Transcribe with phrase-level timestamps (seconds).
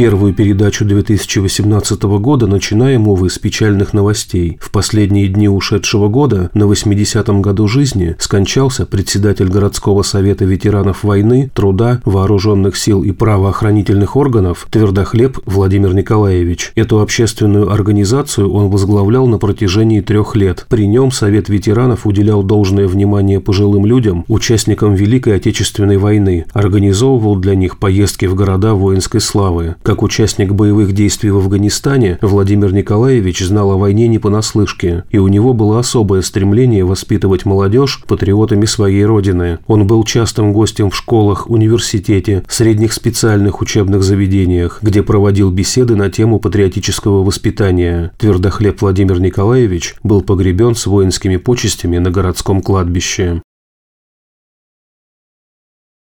[0.00, 4.56] Первую передачу 2018 года начинаем, увы, с печальных новостей.
[4.58, 11.50] В последние дни ушедшего года, на 80-м году жизни, скончался председатель городского совета ветеранов войны,
[11.52, 16.72] труда, вооруженных сил и правоохранительных органов Твердохлеб Владимир Николаевич.
[16.76, 20.64] Эту общественную организацию он возглавлял на протяжении трех лет.
[20.70, 27.54] При нем Совет ветеранов уделял должное внимание пожилым людям, участникам Великой Отечественной войны, организовывал для
[27.54, 29.76] них поездки в города воинской славы.
[29.90, 35.26] Как участник боевых действий в Афганистане, Владимир Николаевич знал о войне не понаслышке, и у
[35.26, 39.58] него было особое стремление воспитывать молодежь патриотами своей родины.
[39.66, 46.08] Он был частым гостем в школах, университете, средних специальных учебных заведениях, где проводил беседы на
[46.08, 48.12] тему патриотического воспитания.
[48.16, 53.42] Твердохлеб Владимир Николаевич был погребен с воинскими почестями на городском кладбище.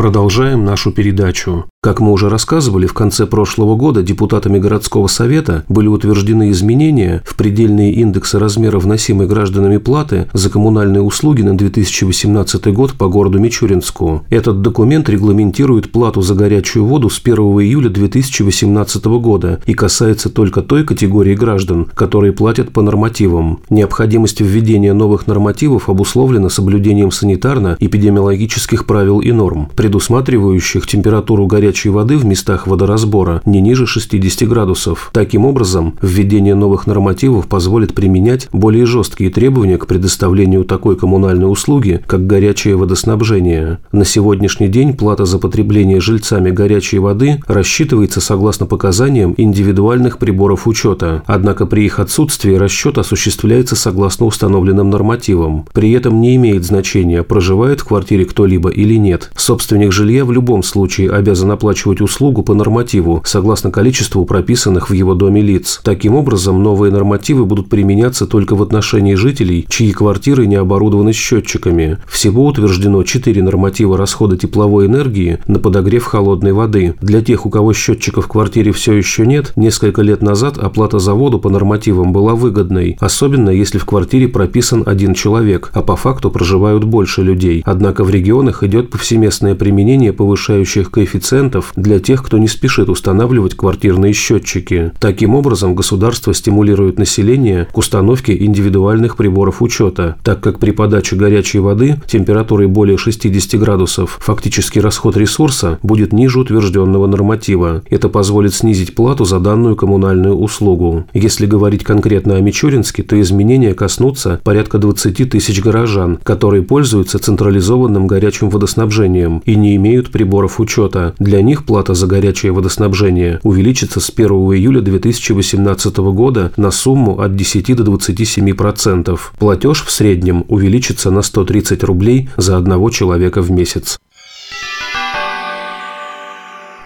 [0.00, 1.66] Продолжаем нашу передачу.
[1.82, 7.36] Как мы уже рассказывали, в конце прошлого года депутатами городского совета были утверждены изменения в
[7.36, 14.26] предельные индексы размера вносимой гражданами платы за коммунальные услуги на 2018 год по городу Мичуринску.
[14.28, 20.60] Этот документ регламентирует плату за горячую воду с 1 июля 2018 года и касается только
[20.60, 23.60] той категории граждан, которые платят по нормативам.
[23.70, 32.24] Необходимость введения новых нормативов обусловлена соблюдением санитарно-эпидемиологических правил и норм, предусматривающих температуру горячей воды в
[32.26, 35.08] местах водоразбора не ниже 60 градусов.
[35.14, 42.04] Таким образом, введение новых нормативов позволит применять более жесткие требования к предоставлению такой коммунальной услуги,
[42.06, 43.78] как горячее водоснабжение.
[43.90, 51.22] На сегодняшний день плата за потребление жильцами горячей воды рассчитывается согласно показаниям индивидуальных приборов учета,
[51.24, 55.64] однако при их отсутствии расчет осуществляется согласно установленным нормативам.
[55.72, 59.30] При этом не имеет значения, проживает в квартире кто-либо или нет.
[59.70, 65.14] Собственник жилья в любом случае обязан оплачивать услугу по нормативу, согласно количеству прописанных в его
[65.14, 65.80] доме лиц.
[65.84, 71.98] Таким образом, новые нормативы будут применяться только в отношении жителей, чьи квартиры не оборудованы счетчиками.
[72.08, 76.96] Всего утверждено 4 норматива расхода тепловой энергии на подогрев холодной воды.
[77.00, 81.14] Для тех, у кого счетчиков в квартире все еще нет, несколько лет назад оплата за
[81.14, 86.28] воду по нормативам была выгодной, особенно если в квартире прописан один человек, а по факту
[86.28, 87.62] проживают больше людей.
[87.64, 94.14] Однако в регионах идет повсеместное применение повышающих коэффициентов для тех, кто не спешит устанавливать квартирные
[94.14, 94.92] счетчики.
[94.98, 101.58] Таким образом, государство стимулирует население к установке индивидуальных приборов учета, так как при подаче горячей
[101.58, 107.82] воды температурой более 60 градусов фактический расход ресурса будет ниже утвержденного норматива.
[107.90, 111.04] Это позволит снизить плату за данную коммунальную услугу.
[111.12, 118.06] Если говорить конкретно о Мичуринске, то изменения коснутся порядка 20 тысяч горожан, которые пользуются централизованным
[118.06, 121.14] горячим водоснабжением и не имеют приборов учета.
[121.18, 127.34] Для них плата за горячее водоснабжение увеличится с 1 июля 2018 года на сумму от
[127.34, 129.18] 10 до 27%.
[129.38, 133.98] Платеж в среднем увеличится на 130 рублей за одного человека в месяц.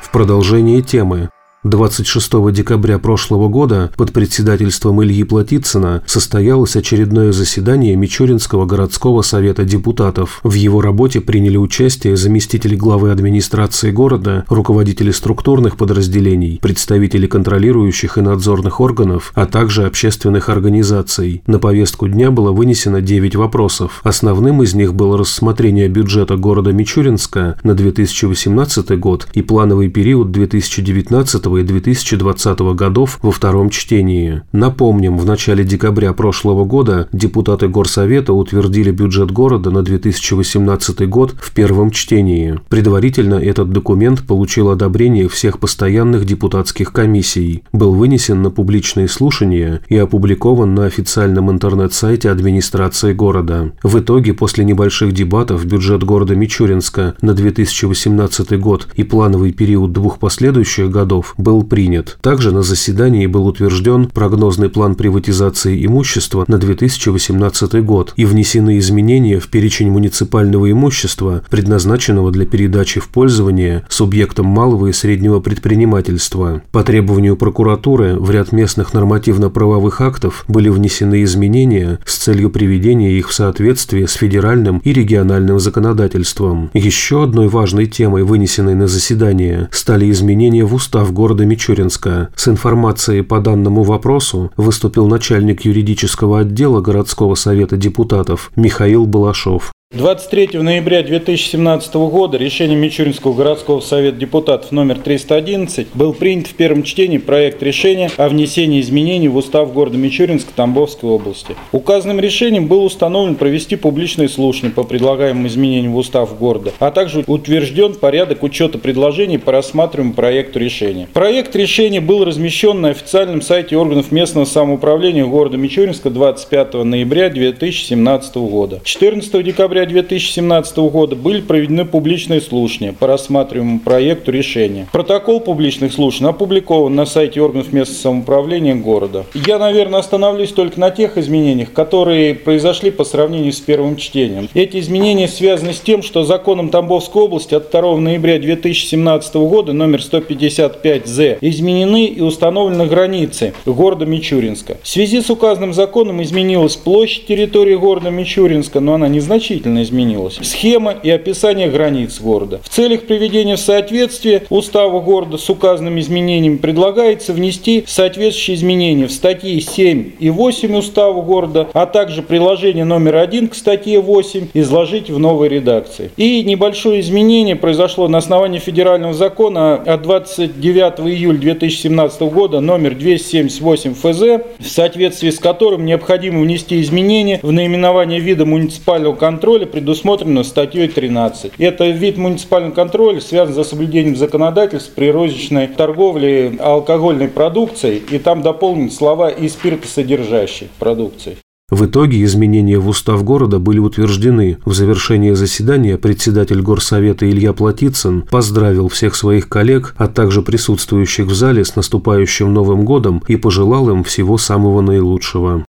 [0.02, 1.28] В продолжение темы
[1.64, 10.40] 26 декабря прошлого года под председательством Ильи Платицына состоялось очередное заседание Мичуринского городского совета депутатов.
[10.42, 18.20] В его работе приняли участие заместители главы администрации города, руководители структурных подразделений, представители контролирующих и
[18.20, 21.42] надзорных органов, а также общественных организаций.
[21.46, 24.02] На повестку дня было вынесено 9 вопросов.
[24.04, 31.53] Основным из них было рассмотрение бюджета города Мичуринска на 2018 год и плановый период 2019
[31.58, 34.42] и 2020 годов во втором чтении.
[34.52, 41.52] Напомним, в начале декабря прошлого года депутаты Горсовета утвердили бюджет города на 2018 год в
[41.52, 42.58] первом чтении.
[42.68, 49.96] Предварительно этот документ получил одобрение всех постоянных депутатских комиссий, был вынесен на публичные слушания и
[49.96, 53.72] опубликован на официальном интернет-сайте администрации города.
[53.82, 60.18] В итоге, после небольших дебатов, бюджет города Мичуринска на 2018 год и плановый период двух
[60.18, 62.18] последующих годов был принят.
[62.22, 69.38] Также на заседании был утвержден прогнозный план приватизации имущества на 2018 год и внесены изменения
[69.38, 76.62] в перечень муниципального имущества, предназначенного для передачи в пользование субъектам малого и среднего предпринимательства.
[76.72, 83.28] По требованию прокуратуры в ряд местных нормативно-правовых актов были внесены изменения с целью приведения их
[83.28, 86.70] в соответствие с федеральным и региональным законодательством.
[86.72, 92.28] Еще одной важной темой, вынесенной на заседание, стали изменения в устав города города Мичуринска.
[92.36, 99.73] С информацией по данному вопросу выступил начальник юридического отдела городского совета депутатов Михаил Балашов.
[99.94, 106.82] 23 ноября 2017 года решением Мичуринского городского совета депутатов номер 311 был принят в первом
[106.82, 111.54] чтении проект решения о внесении изменений в устав города Мичуринска Тамбовской области.
[111.70, 117.22] Указанным решением был установлен провести публичные слушания по предлагаемым изменениям в устав города, а также
[117.28, 121.06] утвержден порядок учета предложений по рассматриваемому проекту решения.
[121.12, 128.34] Проект решения был размещен на официальном сайте органов местного самоуправления города Мичуринска 25 ноября 2017
[128.38, 128.80] года.
[128.82, 134.86] 14 декабря 2017 года были проведены публичные слушания по рассматриваемому проекту решения.
[134.92, 139.24] Протокол публичных слушаний опубликован на сайте органов местного самоуправления города.
[139.34, 144.48] Я, наверное, остановлюсь только на тех изменениях, которые произошли по сравнению с первым чтением.
[144.54, 150.00] Эти изменения связаны с тем, что законом Тамбовской области от 2 ноября 2017 года номер
[150.00, 154.78] 155-З изменены и установлены границы города Мичуринска.
[154.82, 160.38] В связи с указанным законом изменилась площадь территории города Мичуринска, но она незначительна существенно изменилась.
[160.42, 162.60] Схема и описание границ города.
[162.62, 169.12] В целях приведения в соответствие устава города с указанными изменениями предлагается внести соответствующие изменения в
[169.12, 175.10] статьи 7 и 8 устава города, а также приложение номер 1 к статье 8 изложить
[175.10, 176.10] в новой редакции.
[176.16, 183.94] И небольшое изменение произошло на основании федерального закона от 29 июля 2017 года номер 278
[183.94, 190.42] ФЗ, в соответствии с которым необходимо внести изменения в наименование вида муниципального контроля контроля предусмотрено
[190.42, 191.52] статьей 13.
[191.58, 198.42] Это вид муниципального контроля связан с соблюдением законодательств при розничной торговле алкогольной продукцией, и там
[198.42, 201.36] дополнены слова и спиртосодержащей продукции.
[201.70, 204.58] В итоге изменения в устав города были утверждены.
[204.64, 211.34] В завершении заседания председатель горсовета Илья Платицын поздравил всех своих коллег, а также присутствующих в
[211.34, 215.64] зале с наступающим Новым годом и пожелал им всего самого наилучшего.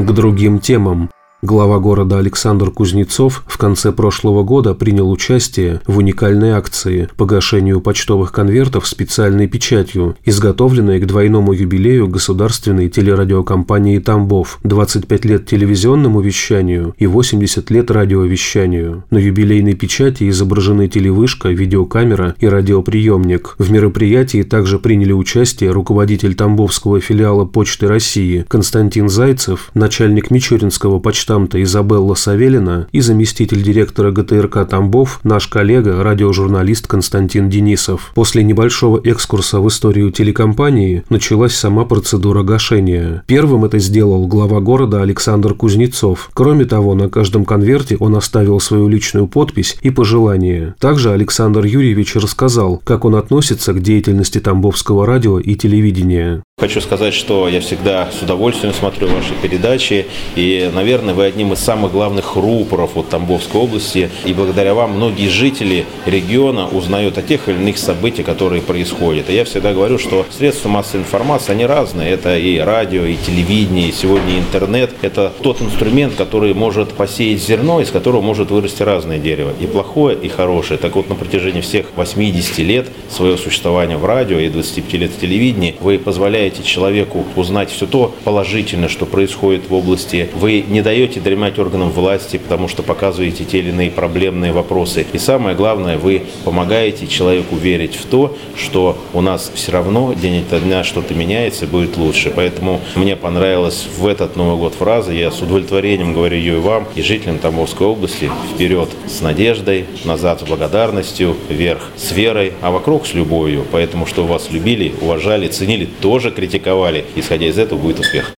[0.00, 1.10] К другим темам.
[1.42, 8.30] Глава города Александр Кузнецов в конце прошлого года принял участие в уникальной акции погашению почтовых
[8.30, 17.06] конвертов специальной печатью, изготовленной к двойному юбилею государственной телерадиокомпании «Тамбов» 25 лет телевизионному вещанию и
[17.06, 19.04] 80 лет радиовещанию.
[19.08, 23.54] На юбилейной печати изображены телевышка, видеокамера и радиоприемник.
[23.56, 31.29] В мероприятии также приняли участие руководитель Тамбовского филиала Почты России Константин Зайцев, начальник Мичуринского почтового
[31.30, 38.10] штамта Изабелла Савелина и заместитель директора ГТРК Тамбов, наш коллега, радиожурналист Константин Денисов.
[38.16, 43.22] После небольшого экскурса в историю телекомпании началась сама процедура гашения.
[43.28, 46.30] Первым это сделал глава города Александр Кузнецов.
[46.34, 50.74] Кроме того, на каждом конверте он оставил свою личную подпись и пожелание.
[50.80, 56.42] Также Александр Юрьевич рассказал, как он относится к деятельности Тамбовского радио и телевидения.
[56.60, 61.58] Хочу сказать, что я всегда с удовольствием смотрю ваши передачи, и, наверное, вы одним из
[61.60, 67.48] самых главных рупоров вот Тамбовской области, и благодаря вам многие жители региона узнают о тех
[67.48, 69.30] или иных событиях, которые происходят.
[69.30, 72.10] И я всегда говорю, что средства массовой информации, они разные.
[72.10, 74.90] Это и радио, и телевидение, и сегодня интернет.
[75.00, 79.54] Это тот инструмент, который может посеять зерно, из которого может вырасти разное дерево.
[79.58, 80.78] И плохое, и хорошее.
[80.78, 85.18] Так вот, на протяжении всех 80 лет своего существования в радио и 25 лет в
[85.18, 90.28] телевидении вы позволяете позволяете человеку узнать все то положительное, что происходит в области.
[90.34, 95.06] Вы не даете дремать органам власти, потому что показываете те или иные проблемные вопросы.
[95.12, 100.40] И самое главное, вы помогаете человеку верить в то, что у нас все равно день
[100.40, 102.32] ото дня что-то меняется и будет лучше.
[102.34, 106.86] Поэтому мне понравилась в этот Новый год фраза, я с удовлетворением говорю ее и вам,
[106.96, 108.30] и жителям Тамбовской области.
[108.54, 113.64] Вперед с надеждой, назад с благодарностью, вверх с верой, а вокруг с любовью.
[113.70, 117.04] Поэтому, что вас любили, уважали, ценили, тоже критиковали.
[117.16, 118.34] Исходя из этого будет успех.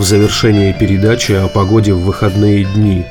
[0.00, 3.04] В завершении передачи о погоде в выходные дни.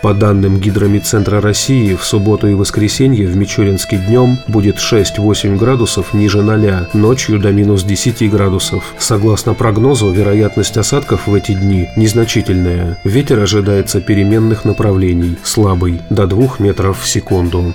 [0.00, 6.42] По данным Гидромедцентра России, в субботу и воскресенье в Мичуринске днем будет 6-8 градусов ниже
[6.42, 8.94] 0, ночью до минус 10 градусов.
[8.96, 12.96] Согласно прогнозу, вероятность осадков в эти дни незначительная.
[13.02, 17.74] Ветер ожидается переменных направлений, слабый, до 2 метров в секунду.